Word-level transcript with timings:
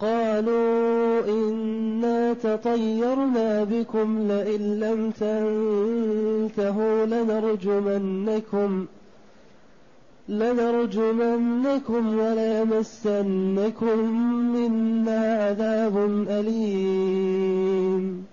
قالوا 0.00 1.24
إنا 1.28 2.32
تطيرنا 2.32 3.64
بكم 3.64 4.18
لئن 4.28 4.80
لم 4.80 5.10
تنتهوا 5.10 7.06
لنرجمنكم 7.06 8.86
لنرجمنكم 10.28 12.18
وليمسنكم 12.18 13.98
منا 14.54 15.44
عذاب 15.44 15.96
أليم 16.28 18.24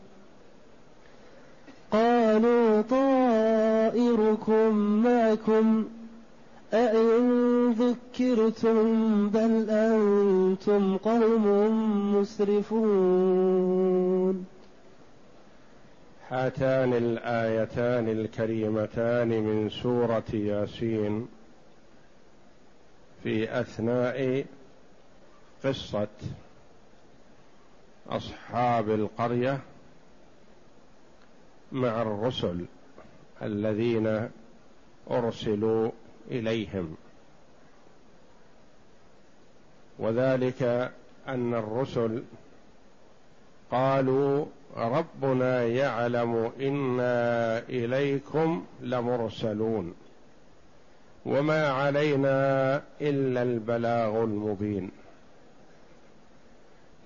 قالوا 1.92 2.82
طائركم 2.82 4.76
معكم 5.04 5.86
أئن 6.74 7.72
ذكرتم 7.72 8.07
بل 9.34 9.70
أنتم 9.70 10.98
قوم 10.98 11.46
مسرفون. 12.16 13.38
هاتان 16.30 16.94
الآيتان 16.94 18.10
الكريمتان 18.10 19.28
من 19.28 19.70
سورة 19.70 20.24
ياسين 20.34 21.28
في 23.24 23.60
أثناء 23.62 24.46
قصة 25.64 26.08
أصحاب 28.10 28.90
القرية 28.90 29.60
مع 31.72 32.02
الرسل 32.02 32.66
الذين 33.42 34.30
أرسلوا 35.12 35.92
إليهم. 36.32 36.96
وذلك 40.00 40.92
أن 41.28 41.54
الرسل 41.54 42.24
قالوا 43.72 44.46
ربنا 44.78 45.64
يعلم 45.64 46.52
إنا 46.62 47.60
إليكم 47.60 48.66
لمرسلون 48.82 49.94
وما 51.26 51.68
علينا 51.70 52.76
إلا 53.02 53.44
البلاغ 53.44 54.24
المبين. 54.24 54.92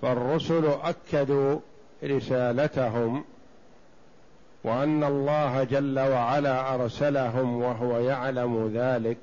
فالرسل 0.01 0.65
أكدوا 0.83 1.59
رسالتهم 2.03 3.23
وأن 4.63 5.03
الله 5.03 5.63
جل 5.63 5.99
وعلا 5.99 6.75
أرسلهم 6.75 7.61
وهو 7.61 7.99
يعلم 7.99 8.71
ذلك 8.75 9.17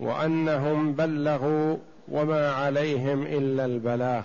وأنهم 0.00 0.92
بلغوا 0.92 1.76
وما 2.08 2.50
عليهم 2.50 3.22
إلا 3.22 3.64
البلاغ 3.64 4.22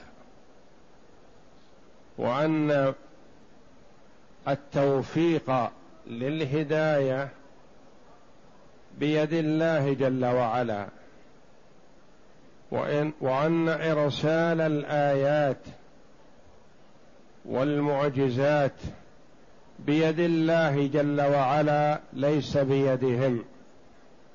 وأن 2.17 2.94
التوفيق 4.47 5.69
للهداية 6.08 7.30
بيد 8.99 9.33
الله 9.33 9.94
جل 9.94 10.25
وعلا 10.25 10.88
وإن 12.71 13.11
وأن 13.21 13.70
إرسال 13.70 14.61
الآيات 14.61 15.61
والمعجزات 17.45 18.75
بيد 19.80 20.20
الله 20.20 20.87
جل 20.87 21.21
وعلا 21.21 21.99
ليس 22.14 22.58
بيدهم. 22.58 23.43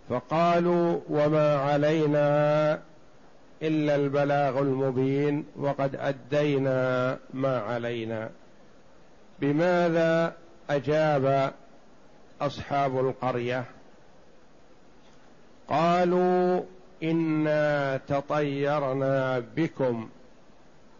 فقالوا 0.09 1.01
وما 1.09 1.57
علينا 1.57 2.81
إلا 3.63 3.95
البلاغ 3.97 4.59
المبين 4.59 5.45
وقد 5.57 5.97
أدينا 5.97 7.19
ما 7.35 7.59
علينا. 7.59 8.31
بماذا 9.41 10.33
أجاب 10.71 11.53
أصحاب 12.41 12.99
القرية؟ 12.99 13.65
قالوا 15.69 16.63
إنا 17.03 17.97
تطيرنا 17.97 19.39
بكم. 19.57 20.09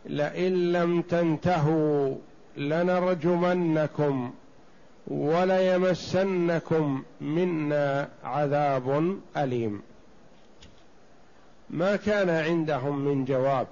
لئن 0.07 0.73
لم 0.73 1.03
تنتهوا 1.03 2.15
لنرجمنكم 2.57 4.35
وليمسنكم 5.07 7.03
منا 7.21 8.09
عذاب 8.25 9.19
أليم. 9.37 9.83
ما 11.71 11.97
كان 11.97 12.31
عندهم 12.31 12.99
من 12.99 13.25
جواب 13.25 13.67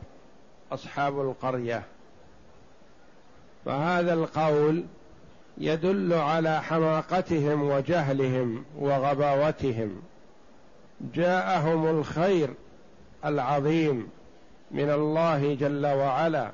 أصحاب 0.73 1.21
القرية. 1.21 1.83
فهذا 3.65 4.15
القول 4.15 4.85
يدل 5.59 6.13
على 6.13 6.63
حماقتهم 6.63 7.63
وجهلهم 7.63 8.65
وغباوتهم. 8.79 10.03
جاءهم 11.15 11.87
الخير 11.87 12.51
العظيم 13.25 14.09
من 14.71 14.91
الله 14.91 15.55
جل 15.55 15.87
وعلا 15.87 16.51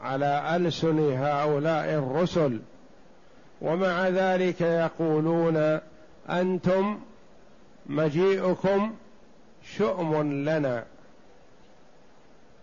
على 0.00 0.56
ألسن 0.56 1.12
هؤلاء 1.12 1.94
الرسل. 1.94 2.60
ومع 3.62 4.08
ذلك 4.08 4.60
يقولون 4.60 5.80
أنتم 6.30 7.00
مجيئكم 7.86 8.94
شؤم 9.76 10.22
لنا 10.48 10.84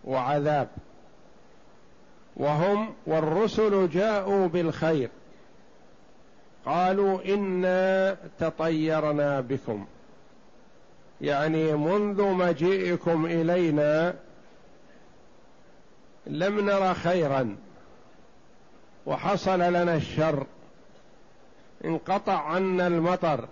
وعذاب. 0.03 0.67
وهم 2.35 2.93
والرسل 3.07 3.89
جاءوا 3.89 4.47
بالخير. 4.47 5.09
قالوا 6.65 7.25
إنا 7.25 8.17
تطيرنا 8.39 9.41
بكم. 9.41 9.85
يعني 11.21 11.73
منذ 11.73 12.23
مجيئكم 12.23 13.25
إلينا 13.25 14.15
لم 16.27 16.65
نر 16.65 16.93
خيرا. 16.93 17.55
وحصل 19.05 19.59
لنا 19.59 19.95
الشر. 19.95 20.45
انقطع 21.85 22.39
عنا 22.39 22.87
المطر. 22.87 23.47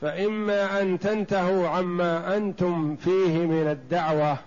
فإما 0.00 0.82
أن 0.82 0.98
تنتهوا 0.98 1.68
عما 1.68 2.36
أنتم 2.36 2.96
فيه 2.96 3.38
من 3.38 3.70
الدعوة 3.70 4.38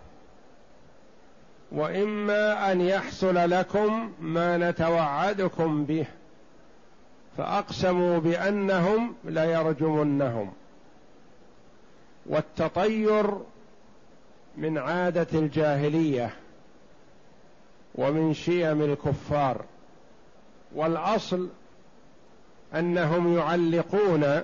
وإما 1.72 2.72
أن 2.72 2.82
يحصل 2.82 3.50
لكم 3.50 4.14
ما 4.20 4.58
نتوعدكم 4.58 5.86
به 5.86 6.06
فأقسموا 7.38 8.20
بأنهم 8.20 9.16
ليرجمنهم. 9.24 10.54
والتطير 12.26 13.38
من 14.58 14.78
عادة 14.78 15.28
الجاهلية 15.34 16.34
ومن 17.96 18.34
شيم 18.34 18.82
الكفار 18.82 19.66
والأصل 20.76 21.50
أنهم 22.76 23.38
يعلقون 23.38 24.42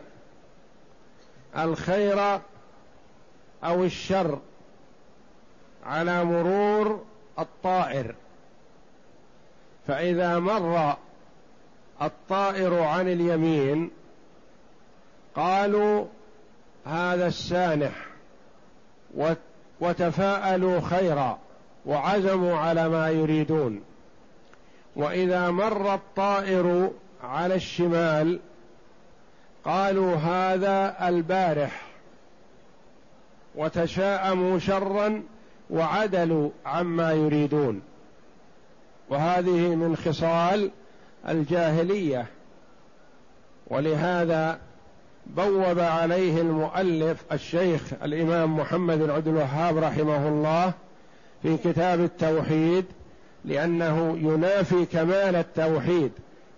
الخير 1.57 2.39
أو 3.63 3.83
الشر 3.83 4.39
على 5.85 6.23
مرور 6.23 7.03
الطائر. 7.39 8.15
فإذا 9.87 10.39
مر 10.39 10.95
الطائر 12.01 12.81
عن 12.81 13.07
اليمين 13.07 13.91
قالوا 15.35 16.05
هذا 16.85 17.27
السانح 17.27 18.05
وتفاءلوا 19.81 20.79
خيرا 20.79 21.39
وعزموا 21.85 22.57
على 22.57 22.89
ما 22.89 23.09
يريدون. 23.09 23.81
وإذا 24.95 25.51
مر 25.51 25.93
الطائر 25.93 26.91
على 27.23 27.55
الشمال 27.55 28.39
قالوا 29.65 30.15
هذا 30.15 31.07
البارح. 31.07 31.81
وتشاءموا 33.55 34.59
شرا 34.59 35.23
وعدلوا 35.69 36.49
عما 36.65 37.11
يريدون. 37.13 37.81
وهذه 39.09 39.75
من 39.75 39.95
خصال 39.95 40.71
الجاهلية. 41.29 42.25
ولهذا 43.67 44.59
بوب 45.25 45.79
عليه 45.79 46.41
المؤلف 46.41 47.23
الشيخ 47.31 47.93
الإمام 48.03 48.57
محمد 48.57 48.97
بن 48.97 49.09
عبد 49.09 49.27
الوهاب 49.27 49.77
رحمه 49.77 50.27
الله 50.27 50.73
في 51.43 51.57
كتاب 51.57 51.99
التوحيد 51.99 52.85
لأنه 53.45 54.17
ينافي 54.17 54.85
كمال 54.85 55.35
التوحيد. 55.35 56.11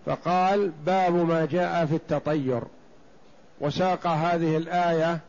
فقال 0.06 0.72
باب 0.86 1.14
ما 1.14 1.46
جاء 1.46 1.86
في 1.86 1.96
التطير. 1.96 2.62
وساق 3.62 4.08
هذه 4.08 4.58
الآية 4.58 5.20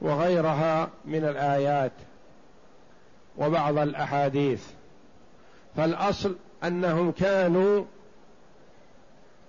وغيرها 0.00 0.88
من 1.04 1.24
الآيات 1.24 1.92
وبعض 3.38 3.78
الأحاديث. 3.78 4.64
فالأصل 5.76 6.36
أنهم 6.64 7.12
كانوا 7.12 7.84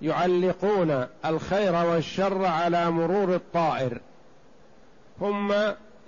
يعلقون 0.02 1.08
الخير 1.26 1.74
والشر 1.74 2.46
على 2.46 2.92
مرور 2.92 3.36
الطائر. 3.36 4.02
ثم 5.20 5.54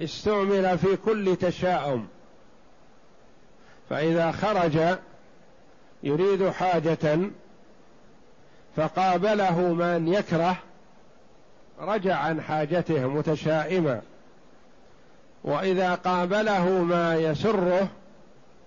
استعمل 0.02 0.78
في 0.78 0.96
كل 0.96 1.36
تشاؤم. 1.36 2.08
فإذا 3.90 4.32
خرج 4.32 4.98
يريد 6.04 6.50
حاجة 6.50 7.20
فقابله 8.76 9.60
من 9.60 10.08
يكره 10.08 10.58
رجع 11.80 12.16
عن 12.16 12.42
حاجته 12.42 13.08
متشائما. 13.08 14.02
وإذا 15.44 15.96
قابله 15.96 16.70
ما 16.70 17.16
يسره 17.16 17.88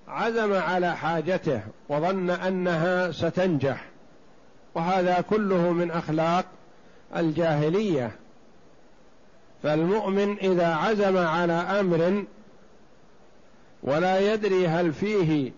عزم 0.09 0.53
على 0.53 0.97
حاجته 0.97 1.61
وظن 1.89 2.31
أنها 2.31 3.13
ستنجح. 3.13 3.85
وهذا 4.75 5.21
كله 5.21 5.73
من 5.73 5.91
أخلاق 5.91 6.45
الجاهلية. 7.17 8.11
فالمؤمن 9.63 10.39
إذا 10.39 10.75
عزم 10.75 11.17
على 11.17 11.53
أمر 11.53 12.25
ولا 13.83 14.33
يدري 14.33 14.69
هل 14.69 14.93
فيه 14.93 15.53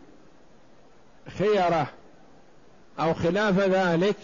خيرة 1.38 1.86
أو 3.00 3.14
خلاف 3.14 3.58
ذلك 3.58 4.16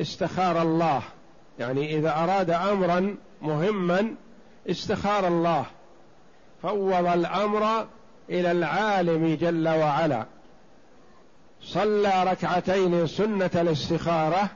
استخار 0.00 0.62
الله. 0.62 1.02
يعني 1.58 1.96
إذا 1.98 2.10
أراد 2.10 2.50
أمرا 2.50 3.16
مهما 3.42 4.14
استخار 4.70 5.28
الله 5.28 5.66
فوض 6.62 7.06
الأمر 7.06 7.86
إلى 8.30 8.50
العالم 8.52 9.34
جل 9.40 9.68
وعلا. 9.68 10.26
صلى 11.62 12.24
ركعتين 12.24 13.06
سنة 13.06 13.50
الاستخارة 13.54 14.48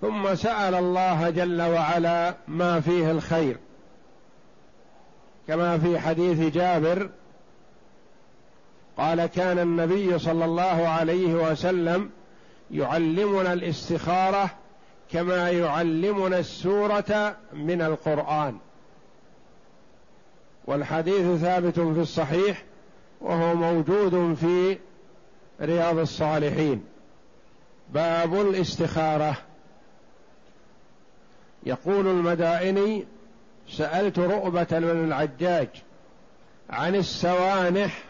ثم 0.00 0.34
سأل 0.34 0.74
الله 0.74 1.30
جل 1.30 1.62
وعلا 1.62 2.34
ما 2.48 2.80
فيه 2.80 3.10
الخير. 3.10 3.56
كما 5.48 5.78
في 5.78 5.98
حديث 5.98 6.54
جابر 6.54 7.10
قال 8.98 9.26
كان 9.26 9.58
النبي 9.58 10.18
صلى 10.18 10.44
الله 10.44 10.88
عليه 10.88 11.34
وسلم 11.34 12.10
يعلمنا 12.70 13.52
الاستخارة 13.52 14.50
كما 15.10 15.50
يعلمنا 15.50 16.38
السورة 16.38 17.36
من 17.52 17.82
القرآن. 17.82 18.58
والحديث 20.66 21.40
ثابت 21.40 21.80
في 21.80 22.00
الصحيح 22.00 22.64
وهو 23.20 23.54
موجود 23.54 24.34
في 24.34 24.78
رياض 25.60 25.98
الصالحين. 25.98 26.84
باب 27.88 28.40
الاستخارة. 28.40 29.36
يقول 31.66 32.06
المدائني 32.06 33.06
سألت 33.68 34.18
رؤبة 34.18 34.66
بن 34.70 35.04
العجاج 35.04 35.68
عن 36.70 36.94
السوانح 36.94 38.04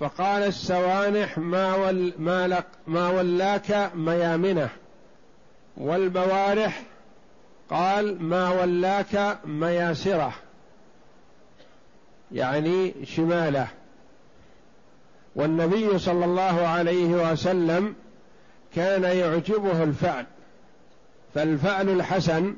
فقال 0.00 0.42
السوانح 0.42 1.38
ما, 1.38 1.74
ول 1.74 2.12
ما, 2.18 2.48
لق 2.48 2.66
ما 2.86 3.08
ولاك 3.08 3.90
ميامنه 3.94 4.70
والبوارح 5.78 6.82
قال 7.70 8.22
ما 8.22 8.50
ولاك 8.50 9.38
مياسره 9.44 10.32
يعني 12.32 12.94
شماله. 13.04 13.68
والنبي 15.36 15.98
صلى 15.98 16.24
الله 16.24 16.66
عليه 16.66 17.32
وسلم 17.32 17.94
كان 18.74 19.04
يعجبه 19.04 19.82
الفعل 19.82 20.26
فالفعل 21.34 21.88
الحسن 21.88 22.56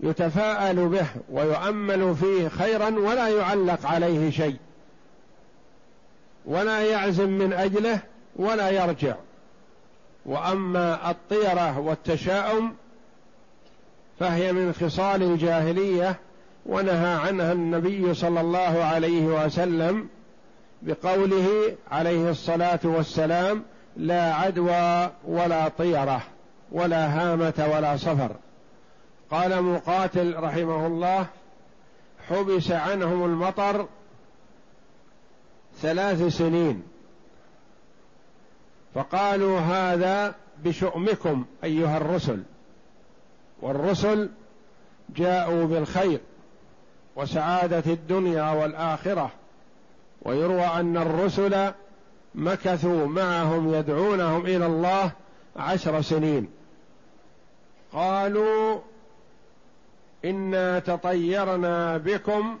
يتفاءل 0.00 0.88
به 0.88 1.06
ويؤمل 1.30 2.14
فيه 2.14 2.48
خيرا 2.48 2.88
ولا 2.88 3.28
يعلق 3.28 3.86
عليه 3.86 4.30
شيء 4.30 4.56
ولا 6.44 6.80
يعزم 6.80 7.28
من 7.28 7.52
أجله 7.52 7.98
ولا 8.36 8.70
يرجع. 8.70 9.14
وأما 10.26 11.10
الطيرة 11.10 11.78
والتشاؤم 11.78 12.74
فهي 14.20 14.52
من 14.52 14.72
خصال 14.72 15.22
الجاهلية 15.22 16.16
ونهى 16.66 17.14
عنها 17.14 17.52
النبي 17.52 18.14
صلى 18.14 18.40
الله 18.40 18.84
عليه 18.84 19.44
وسلم 19.44 20.08
بقوله 20.82 21.76
عليه 21.90 22.30
الصلاة 22.30 22.80
والسلام 22.84 23.62
لا 23.96 24.34
عدوى 24.34 25.10
ولا 25.24 25.68
طيرة 25.68 26.22
ولا 26.72 27.06
هامة 27.06 27.68
ولا 27.74 27.96
صفر. 27.96 28.30
قال 29.30 29.62
مقاتل 29.62 30.34
رحمه 30.38 30.86
الله 30.86 31.26
حبس 32.28 32.70
عنهم 32.70 33.24
المطر 33.24 33.86
ثلاث 35.82 36.36
سنين. 36.36 36.82
فقالوا 38.94 39.58
هذا 39.60 40.34
بشؤمكم 40.64 41.44
أيها 41.64 41.96
الرسل. 41.96 42.42
والرسل 43.62 44.30
جاءوا 45.16 45.64
بالخير 45.64 46.20
وسعادة 47.16 47.92
الدنيا 47.92 48.50
والآخرة 48.50 49.30
ويروى 50.22 50.66
أن 50.66 50.96
الرسل 50.96 51.72
مكثوا 52.34 53.06
معهم 53.06 53.74
يدعونهم 53.74 54.46
إلى 54.46 54.66
الله 54.66 55.10
عشر 55.56 56.00
سنين. 56.00 56.48
قالوا 57.92 58.80
إنا 60.24 60.78
تطيرنا 60.78 61.96
بكم 61.96 62.58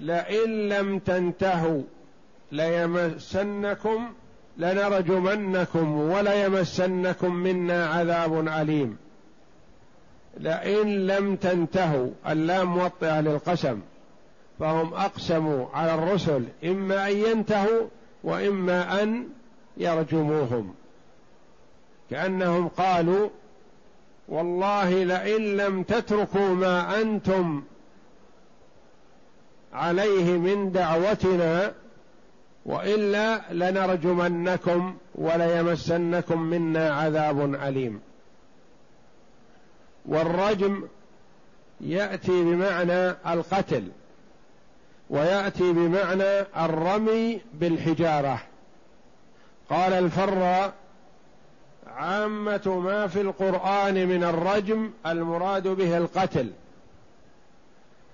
لئن 0.00 0.68
لم 0.68 0.98
تنتهوا 0.98 1.82
ليمسنكم 2.52 4.12
لنرجمنكم 4.60 5.92
وليمسنكم 5.92 7.34
منا 7.34 7.86
عذاب 7.86 8.48
أليم. 8.48 8.96
لئن 10.36 11.06
لم 11.06 11.36
تنتهوا 11.36 12.10
اللام 12.28 12.66
موطئة 12.76 13.20
للقسم. 13.20 13.80
فهم 14.58 14.94
أقسموا 14.94 15.66
على 15.74 15.94
الرسل 15.94 16.44
إما 16.64 17.08
أن 17.08 17.16
ينتهوا 17.16 17.86
وإما 18.24 19.02
أن 19.02 19.28
يرجموهم. 19.76 20.74
كأنهم 22.10 22.68
قالوا 22.68 23.28
والله 24.28 25.04
لئن 25.04 25.56
لم 25.56 25.82
تتركوا 25.82 26.48
ما 26.48 27.00
أنتم 27.00 27.62
عليه 29.72 30.38
من 30.38 30.72
دعوتنا 30.72 31.72
وإلا 32.64 33.40
لنرجمنكم 33.52 34.96
وليمسنكم 35.14 36.42
منا 36.42 36.90
عذاب 36.90 37.54
أليم. 37.54 38.00
والرجم 40.06 40.88
يأتي 41.80 42.42
بمعنى 42.42 43.10
القتل 43.10 43.88
ويأتي 45.10 45.72
بمعنى 45.72 46.40
الرمي 46.56 47.40
بالحجارة. 47.54 48.42
قال 49.70 49.92
الفراء 49.92 50.72
عامة 51.86 52.80
ما 52.84 53.06
في 53.06 53.20
القرآن 53.20 54.08
من 54.08 54.24
الرجم 54.24 54.90
المراد 55.06 55.68
به 55.68 55.96
القتل. 55.96 56.52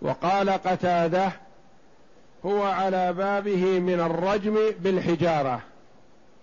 وقال 0.03 0.51
قتاده 0.51 1.33
هو 2.47 2.63
على 2.63 3.13
بابه 3.13 3.79
من 3.79 4.01
الرجم 4.01 4.57
بالحجارة. 4.81 5.61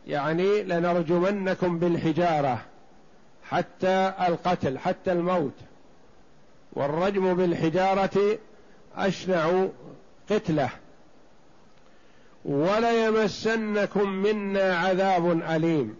يعني 0.08 0.64
لنرجمنكم 0.64 1.80
بالحجارة 1.80 2.62
حتى 3.44 4.14
القتل 4.28 4.80
حتى 4.80 5.12
الموت. 5.12 5.54
والرجم 6.74 7.34
بالحجارة 7.34 8.38
أشنع 8.98 9.68
قتله. 10.30 10.70
وليمسنكم 12.46 14.10
منا 14.10 14.78
عذاب 14.78 15.32
أليم. 15.32 15.96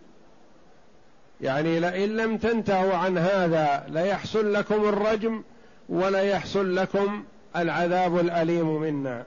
يعني 1.42 1.80
لئن 1.80 2.18
لم 2.18 2.38
تنتهوا 2.38 2.94
عن 2.94 3.18
هذا 3.18 3.86
ليحصل 3.88 4.54
لكم 4.54 4.90
الرجم 4.90 5.44
ولا 5.90 6.22
يحصل 6.22 6.76
لكم 6.76 7.24
العذاب 7.56 8.20
الأليم 8.20 8.82
منا. 8.82 9.26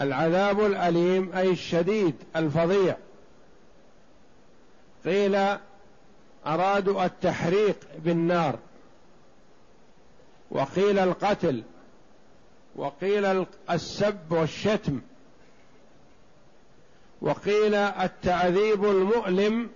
العذاب 0.00 0.66
الأليم 0.66 1.32
أي 1.32 1.50
الشديد 1.50 2.14
الفظيع. 2.36 2.96
قيل 5.04 5.36
أرادوا 6.46 7.04
التحريق 7.04 7.76
بالنار. 8.04 8.58
وقيل 10.50 10.98
القتل. 10.98 11.62
وقيل 12.76 13.46
السب 13.70 14.32
والشتم. 14.32 15.00
وقيل 17.20 17.74
التعذيب 17.74 18.84
المؤلم 18.84 19.70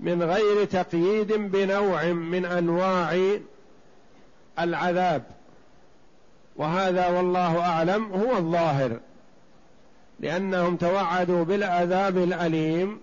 من 0.00 0.22
غير 0.22 0.64
تقييد 0.64 1.32
بنوع 1.32 2.04
من 2.04 2.44
أنواع 2.44 3.38
العذاب. 4.58 5.41
وهذا 6.56 7.08
والله 7.08 7.60
أعلم 7.60 8.04
هو 8.04 8.36
الظاهر 8.36 9.00
لأنهم 10.20 10.76
توعدوا 10.76 11.44
بالعذاب 11.44 12.18
الأليم 12.18 13.00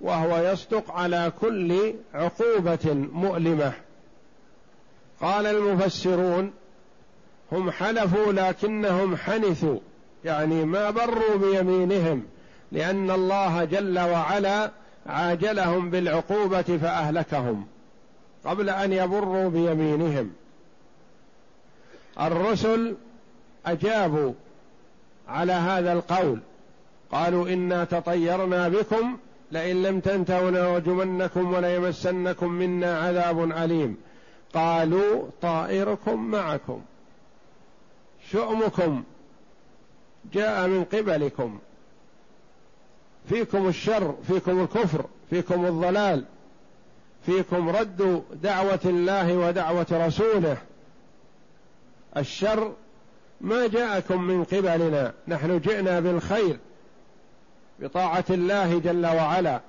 وهو 0.00 0.38
يصدق 0.38 0.92
على 0.92 1.32
كل 1.40 1.94
عقوبة 2.14 2.94
مؤلمة. 3.12 3.72
قال 5.20 5.46
المفسرون 5.46 6.52
هم 7.52 7.70
حلفوا 7.70 8.32
لكنهم 8.32 9.16
حنثوا 9.16 9.78
يعني 10.24 10.64
ما 10.64 10.90
بروا 10.90 11.36
بيمينهم 11.36 12.22
لأن 12.72 13.10
الله 13.10 13.64
جل 13.64 13.98
وعلا 13.98 14.70
عاجلهم 15.06 15.90
بالعقوبة 15.90 16.62
فأهلكهم 16.62 17.66
قبل 18.44 18.70
أن 18.70 18.92
يبروا 18.92 19.48
بيمينهم. 19.48 20.30
الرسل 22.20 22.94
أجابوا 23.66 24.32
على 25.28 25.52
هذا 25.52 25.92
القول. 25.92 26.40
قالوا 27.12 27.48
إنا 27.48 27.84
تطيرنا 27.84 28.68
بكم 28.68 29.16
لئن 29.52 29.82
لم 29.82 30.00
تنتهوا 30.00 30.50
لنرجمنكم 30.50 31.54
وليمسنكم 31.54 32.52
منا 32.52 32.98
عذاب 32.98 33.52
أليم. 33.52 33.96
قالوا 34.54 35.24
طائركم 35.42 36.30
معكم. 36.30 36.82
شؤمكم 38.30 39.04
جاء 40.32 40.68
من 40.68 40.84
قبلكم. 40.84 41.58
فيكم 43.28 43.68
الشر 43.68 44.14
فيكم 44.28 44.60
الكفر 44.60 45.04
فيكم 45.30 45.66
الضلال 45.66 46.24
فيكم 47.26 47.68
رد 47.68 48.22
دعوة 48.42 48.80
الله 48.84 49.36
ودعوة 49.36 49.86
رسوله. 49.92 50.56
الشر 52.16 52.72
ما 53.40 53.66
جاءكم 53.66 54.22
من 54.22 54.44
قبلنا 54.44 55.12
نحن 55.28 55.60
جئنا 55.60 56.00
بالخير 56.00 56.58
بطاعة 57.80 58.24
الله 58.30 58.78
جل 58.78 59.06
وعلا 59.06 59.60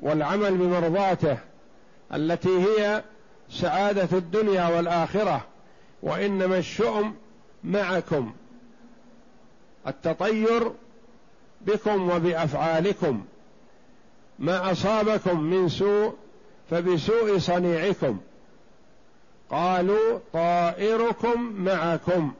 والعمل 0.00 0.56
بمرضاته 0.56 1.38
التي 2.14 2.58
هي 2.58 3.04
سعادة 3.50 4.18
الدنيا 4.18 4.68
والآخرة 4.68 5.44
وإنما 6.02 6.58
الشؤم 6.58 7.14
معكم 7.64 8.32
التطير 9.86 10.72
بكم 11.60 12.10
وبأفعالكم 12.10 13.24
ما 14.38 14.72
أصابكم 14.72 15.40
من 15.40 15.68
سوء 15.68 16.14
فبسوء 16.70 17.38
صنيعكم. 17.38 18.18
قالوا 19.50 20.18
طائركم 20.32 21.40
معكم 21.40 22.32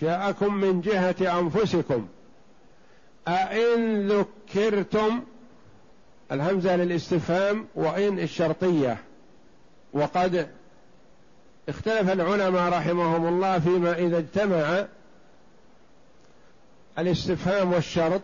جاءكم 0.00 0.54
من 0.54 0.80
جهة 0.80 1.40
أنفسكم. 1.40 2.08
أئن 3.28 4.08
ذكرتم 4.08 5.20
الهمزة 6.32 6.76
للاستفهام 6.76 7.66
وإن 7.74 8.18
الشرطية. 8.18 8.98
وقد 9.92 10.48
اختلف 11.68 12.12
العلماء 12.12 12.72
رحمهم 12.72 13.26
الله 13.26 13.58
فيما 13.58 13.98
إذا 13.98 14.18
اجتمع 14.18 14.86
الاستفهام 16.98 17.72
والشرط 17.72 18.20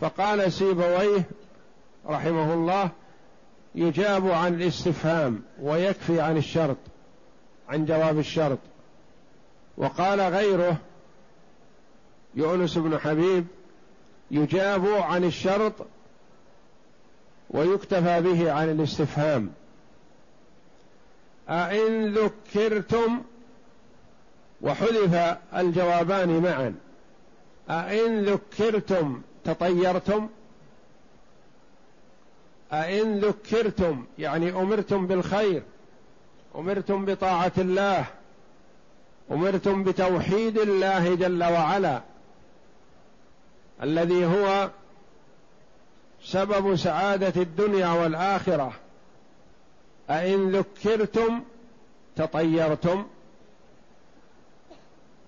فقال 0.00 0.52
سيبويه 0.52 1.22
رحمه 2.06 2.54
الله 2.54 2.90
يجاب 3.74 4.30
عن 4.30 4.54
الاستفهام 4.54 5.42
ويكفي 5.62 6.20
عن 6.20 6.36
الشرط. 6.36 6.76
عن 7.68 7.84
جواب 7.84 8.18
الشرط. 8.18 8.58
وقال 9.76 10.20
غيره 10.20 10.76
يونس 12.34 12.78
بن 12.78 12.98
حبيب 12.98 13.46
يجاب 14.30 14.86
عن 14.86 15.24
الشرط 15.24 15.72
ويكتفى 17.50 18.20
به 18.20 18.52
عن 18.52 18.70
الاستفهام. 18.70 19.50
أئن 21.48 22.14
ذكرتم 22.14 23.22
وحذف 24.60 25.14
الجوابان 25.56 26.42
معا. 26.42 26.74
أئن 27.70 28.24
ذكرتم 28.24 29.22
تطيرتم. 29.44 30.28
أئن 32.72 33.18
ذكرتم 33.18 34.06
يعني 34.18 34.50
أمرتم 34.50 35.06
بالخير. 35.06 35.62
أمرتم 36.58 37.04
بطاعة 37.04 37.52
الله. 37.58 38.04
أمرتم 39.30 39.84
بتوحيد 39.84 40.58
الله 40.58 41.14
جل 41.14 41.44
وعلا. 41.44 42.00
الذي 43.82 44.26
هو 44.26 44.70
سبب 46.24 46.76
سعادة 46.76 47.42
الدنيا 47.42 47.88
والآخرة. 47.88 48.72
أئن 50.10 50.50
ذكرتم 50.50 51.42
تطيرتم. 52.16 53.06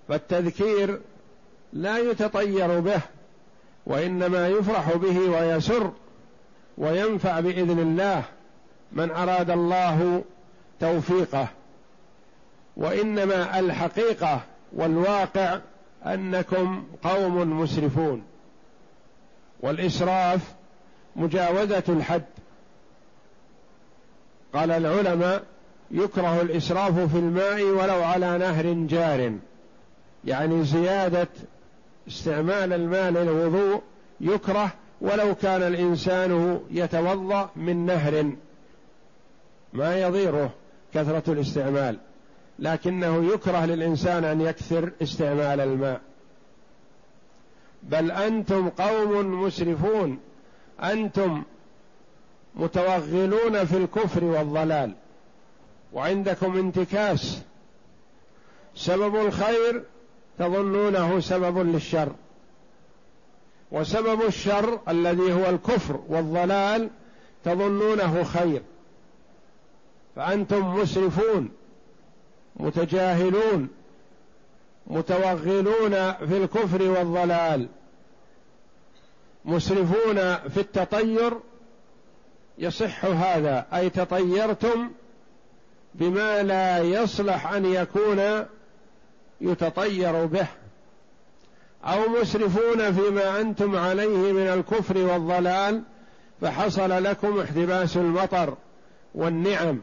فالتذكير 0.09 1.01
لا 1.73 1.99
يتطير 1.99 2.81
به 2.81 3.01
وإنما 3.87 4.49
يفرح 4.49 4.97
به 4.97 5.19
ويسر 5.19 5.93
وينفع 6.79 7.41
بإذن 7.41 7.79
الله. 7.79 8.23
من 8.93 9.11
أراد 9.11 9.51
الله 9.51 10.25
توفيقه 10.81 11.49
وإنما 12.77 13.59
الحقيقة 13.59 14.41
والواقع 14.73 15.59
أنكم 16.07 16.85
قوم 17.03 17.61
مسرفون. 17.61 18.23
والإسراف 19.61 20.41
مجاوزة 21.17 21.83
الحد. 21.89 22.25
قال 24.55 24.71
العلماء 24.71 25.43
يكره 25.91 26.41
الإسراف 26.41 26.99
في 27.13 27.19
الماء 27.19 27.63
ولو 27.63 28.03
على 28.03 28.39
نهر 28.39 28.73
جار. 28.73 29.33
يعني 30.25 30.65
زيادة 30.65 31.29
استعمال 32.09 32.73
الماء 32.73 33.11
للوضوء 33.11 33.83
يكره 34.21 34.71
ولو 35.01 35.35
كان 35.35 35.63
الإنسان 35.63 36.61
يتوضأ 36.71 37.51
من 37.57 37.87
نهر 37.87 38.33
ما 39.73 40.01
يضيره. 40.01 40.51
كثرة 40.95 41.33
الاستعمال 41.33 41.99
لكنه 42.59 43.33
يكره 43.35 43.65
للإنسان 43.65 44.25
أن 44.25 44.41
يكثر 44.41 44.93
استعمال 45.03 45.61
الماء. 45.61 46.01
بل 47.83 48.11
أنتم 48.11 48.69
قوم 48.69 49.43
مسرفون 49.43 50.19
أنتم 50.83 51.43
متوغلون 52.55 53.65
في 53.65 53.77
الكفر 53.77 54.25
والضلال 54.25 54.93
وعندكم 55.93 56.59
انتكاس. 56.59 57.43
سبب 58.75 59.17
الخير 59.17 59.83
تظنونه 60.39 61.21
سبب 61.21 61.59
للشر 61.59 62.13
وسبب 63.73 64.23
الشر 64.23 64.81
الذي 64.89 65.33
هو 65.33 65.49
الكفر 65.49 66.01
والضلال 66.09 66.91
تظنونه 67.45 68.25
خير. 68.25 68.63
فأنتم 70.17 70.77
مسرفون 70.77 71.51
متجاهلون 72.57 73.69
متوغلون 74.87 76.13
في 76.13 76.37
الكفر 76.37 76.83
والضلال 76.83 77.69
مسرفون 79.45 80.35
في 80.37 80.61
التطير. 80.61 81.33
يصح 82.59 83.05
هذا 83.05 83.67
أي 83.75 83.91
تطيرتم 83.91 84.91
بما 85.95 86.43
لا 86.43 86.79
يصلح 86.79 87.53
أن 87.53 87.65
يكون 87.65 88.47
يتطير 89.41 90.27
به 90.27 90.47
أو 91.85 92.09
مسرفون 92.09 92.93
فيما 92.93 93.41
أنتم 93.41 93.77
عليه 93.77 94.33
من 94.33 94.47
الكفر 94.47 94.99
والضلال 94.99 95.83
فحصل 96.41 97.05
لكم 97.05 97.41
احتباس 97.41 97.97
المطر 97.97 98.57
والنعم. 99.15 99.81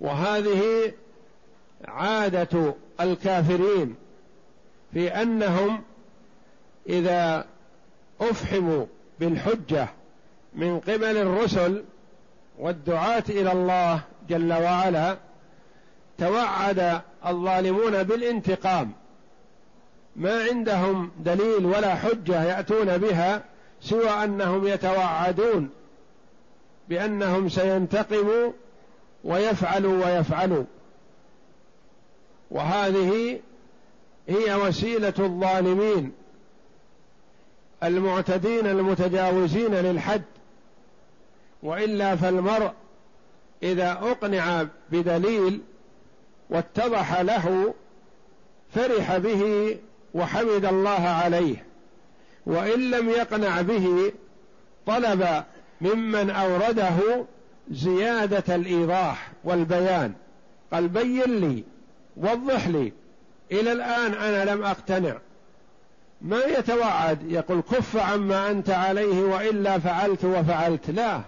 وهذه 0.00 0.92
عادة 1.84 2.74
الكافرين 3.00 3.94
في 4.92 5.08
أنهم 5.08 5.82
إذا 6.88 7.44
أفحموا 8.20 8.86
بالحجة 9.20 9.88
من 10.54 10.80
قبل 10.80 11.16
الرسل 11.16 11.84
والدعاة 12.58 13.24
إلى 13.28 13.52
الله 13.52 14.00
جل 14.28 14.52
وعلا 14.52 15.16
توعد 16.18 17.00
الظالمون 17.26 18.02
بالانتقام. 18.02 18.92
ما 20.16 20.42
عندهم 20.42 21.10
دليل 21.18 21.66
ولا 21.66 21.94
حجة 21.94 22.44
يأتون 22.44 22.98
بها 22.98 23.42
سوى 23.80 24.08
أنهم 24.08 24.66
يتوعدون 24.66 25.70
بأنهم 26.88 27.48
سينتقموا 27.48 28.52
ويفعلوا 29.24 30.06
ويفعلوا. 30.06 30.64
وهذه 32.50 33.40
هي 34.28 34.54
وسيلة 34.54 35.14
الظالمين 35.18 36.12
المعتدين 37.82 38.66
المتجاوزين 38.66 39.74
للحد. 39.74 40.22
وإلا 41.62 42.16
فالمرء 42.16 42.72
إذا 43.62 43.92
أقنع 43.92 44.66
بدليل 44.90 45.60
واتضح 46.50 47.20
له 47.20 47.74
فرح 48.74 49.16
به 49.16 49.76
وحمد 50.14 50.64
الله 50.64 51.08
عليه. 51.08 51.64
وإن 52.46 52.90
لم 52.90 53.08
يقنع 53.08 53.60
به 53.60 54.12
طلب 54.86 55.44
ممن 55.80 56.30
أورده 56.30 57.24
زيادة 57.70 58.54
الإيضاح 58.54 59.32
والبيان. 59.44 60.12
قال 60.72 60.88
بين 60.88 61.40
لي 61.40 61.64
وضح 62.16 62.68
لي. 62.68 62.92
إلى 63.52 63.72
الآن 63.72 64.14
أنا 64.14 64.50
لم 64.50 64.64
أقتنع. 64.64 65.16
ما 66.20 66.44
يتوعد؟ 66.44 67.32
يقول 67.32 67.60
كف 67.60 67.96
عما 67.96 68.50
أنت 68.50 68.70
عليه 68.70 69.22
وإلا 69.22 69.78
فعلت 69.78 70.24
وفعلت. 70.24 70.90
لا. 70.90 71.20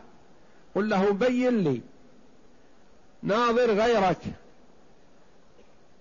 قل 0.74 0.88
له 0.88 1.12
بين 1.12 1.58
لي. 1.58 1.80
ناظر 3.22 3.70
غيرك. 3.70 4.20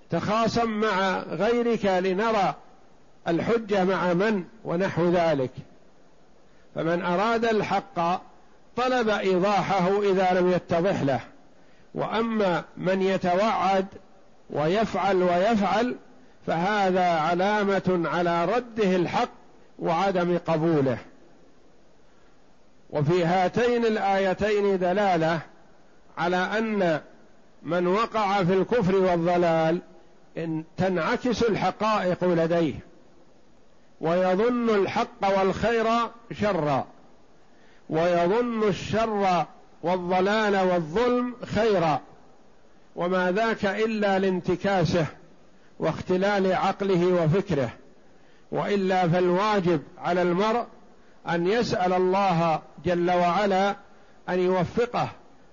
تخاصم 0.10 0.69
مع 0.69 1.19
غيرك 1.19 1.86
لنرى 1.86 2.55
الحجة 3.27 3.83
مع 3.83 4.13
من 4.13 4.43
ونحو 4.63 5.10
ذلك. 5.10 5.51
فمن 6.75 7.01
أراد 7.01 7.45
الحق 7.45 8.21
طلب 8.75 9.09
إيضاحه 9.09 10.01
إذا 10.01 10.39
لم 10.39 10.51
يتضح 10.51 11.01
له. 11.01 11.19
وأما 11.95 12.63
من 12.77 13.01
يتوعد 13.01 13.85
ويفعل 14.49 15.23
ويفعل 15.23 15.95
فهذا 16.47 17.09
علامة 17.09 18.01
على 18.05 18.45
رده 18.45 18.95
الحق 18.95 19.29
وعدم 19.79 20.37
قبوله. 20.47 20.97
وفي 22.89 23.25
هاتين 23.25 23.85
الآيتين 23.85 24.79
دلالة 24.79 25.39
على 26.17 26.37
أن 26.37 27.01
من 27.63 27.87
وقع 27.87 28.43
في 28.43 28.53
الكفر 28.53 28.95
والضلال 28.95 29.81
إن 30.37 30.63
تنعكس 30.77 31.43
الحقائق 31.43 32.23
لديه 32.23 32.73
ويظن 34.01 34.69
الحق 34.69 35.39
والخير 35.39 35.85
شرا. 36.31 36.87
ويظن 37.91 38.63
الشر 38.63 39.45
والضلال 39.83 40.55
والظلم 40.55 41.36
خيرا 41.45 42.01
وما 42.95 43.32
ذاك 43.32 43.65
إلا 43.65 44.19
لانتكاسه 44.19 45.06
واختلال 45.80 46.54
عقله 46.54 47.23
وفكره 47.23 47.69
وإلا 48.51 49.08
فالواجب 49.08 49.82
على 49.97 50.21
المرء 50.21 50.65
أن 51.30 51.47
يسأل 51.47 51.93
الله 51.93 52.62
جل 52.86 53.12
وعلا 53.12 53.75
أن 54.30 54.39
يوفقه 54.39 55.10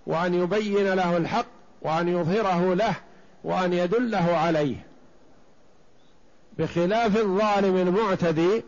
وأن 0.06 0.34
يبين 0.34 0.94
له 0.94 1.16
الحق 1.16 1.46
وأن 1.82 2.08
يظهره 2.08 2.74
له 2.74 2.94
وأن 3.44 3.72
يدله 3.72 4.36
عليه. 4.36 4.76
بخلاف 6.58 7.16
الظالم 7.16 7.76
المعتدي 7.76 8.62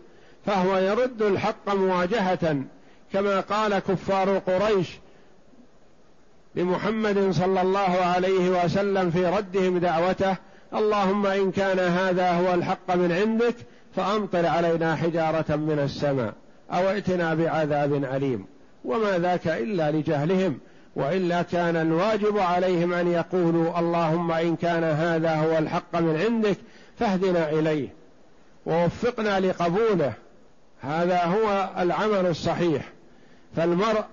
فهو 0.47 0.77
يرد 0.77 1.23
الحق 1.23 1.75
مواجهة 1.75 2.63
كما 3.13 3.41
قال 3.41 3.79
كفار 3.79 4.39
قريش 4.39 4.89
لمحمد 6.55 7.31
صلى 7.31 7.61
الله 7.63 8.01
عليه 8.01 8.65
وسلم 8.65 9.11
في 9.11 9.27
ردهم 9.27 9.79
دعوته 9.79 10.37
اللهم 10.75 11.27
إن 11.27 11.51
كان 11.51 11.79
هذا 11.79 12.31
هو 12.31 12.55
الحق 12.55 12.95
من 12.95 13.13
عندك 13.13 13.55
فأمطر 13.97 14.47
علينا 14.47 14.97
حجارة 14.97 15.57
من 15.57 15.79
السماء 15.79 16.35
أو 16.73 16.91
ائتنا 16.91 17.35
بعذاب 17.35 18.05
أليم. 18.05 18.47
وما 18.85 19.19
ذاك 19.19 19.47
إلا 19.47 19.91
لجهلهم 19.91 20.59
وإلا 20.97 21.43
كان 21.43 21.77
الواجب 21.77 22.39
عليهم 22.39 22.93
أن 22.93 23.09
يقولوا 23.09 23.79
اللهم 23.79 24.33
إن 24.33 24.57
كان 24.57 24.85
هذا 24.85 25.35
هو 25.35 25.59
الحق 25.59 25.97
من 25.97 26.17
عندك 26.17 26.57
فاهدنا 26.99 27.51
إليه. 27.51 27.89
ووفقنا 28.67 29.41
لقبوله. 29.41 30.13
هذا 30.81 31.25
هو 31.25 31.71
العمل 31.79 32.27
الصحيح. 32.27 32.93
فالمرء 33.57 34.05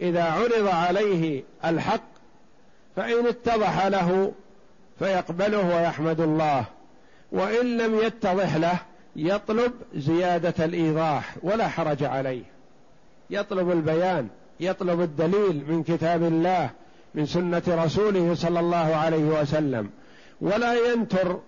إذا 0.00 0.24
عرض 0.24 0.68
عليه 0.68 1.42
الحق 1.64 2.08
فإن 2.96 3.26
اتضح 3.26 3.86
له 3.86 4.32
فيقبله 4.98 5.76
ويحمد 5.76 6.20
الله 6.20 6.64
وإن 7.32 7.76
لم 7.76 7.98
يتضح 7.98 8.56
له 8.56 8.78
يطلب 9.16 9.72
زيادة 9.94 10.64
الإيضاح 10.64 11.36
ولا 11.42 11.68
حرج 11.68 12.04
عليه. 12.04 12.42
يطلب 13.30 13.70
البيان 13.70 14.28
يطلب 14.60 15.00
الدليل 15.00 15.64
من 15.68 15.82
كتاب 15.82 16.22
الله 16.22 16.70
من 17.14 17.26
سنة 17.26 17.62
رسوله 17.68 18.34
صلى 18.34 18.60
الله 18.60 18.96
عليه 18.96 19.40
وسلم. 19.40 19.90
ولا 20.40 20.92
ينتر 20.92 21.40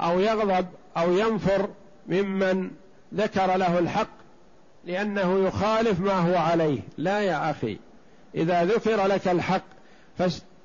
أو 0.00 0.20
يغضب 0.20 0.66
أو 0.96 1.12
ينفر 1.12 1.68
ممن 2.08 2.70
ذكر 3.14 3.56
له 3.56 3.78
الحق 3.78 4.08
لأنه 4.84 5.46
يخالف 5.46 6.00
ما 6.00 6.12
هو 6.12 6.36
عليه. 6.36 6.80
لا 6.98 7.20
يا 7.20 7.50
أخي 7.50 7.78
إذا 8.34 8.64
ذكر 8.64 9.06
لك 9.06 9.28
الحق 9.28 9.62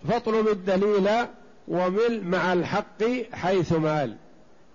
فاطلب 0.07 0.47
الدليل 0.47 1.09
ومل 1.67 2.23
مع 2.23 2.53
الحق 2.53 3.03
حيث 3.33 3.73
مال. 3.73 4.15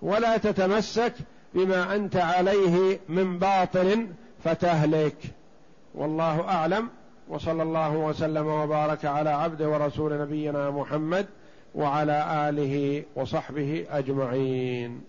ولا 0.01 0.37
تتمسك 0.37 1.13
بما 1.53 1.95
أنت 1.95 2.15
عليه 2.15 2.99
من 3.09 3.39
باطل 3.39 4.07
فتهلك. 4.43 5.17
والله 5.95 6.41
أعلم. 6.41 6.89
وصلى 7.29 7.63
الله 7.63 7.97
وسلم 7.97 8.47
وبارك 8.47 9.05
على 9.05 9.29
عبد 9.29 9.61
ورسول 9.61 10.21
نبينا 10.21 10.69
محمد 10.69 11.25
وعلى 11.75 12.49
آله 12.49 13.03
وصحبه 13.15 13.85
أجمعين. 13.89 15.01